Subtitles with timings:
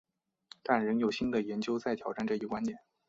[0.63, 2.75] 但仍有新的研究在挑战这一观点。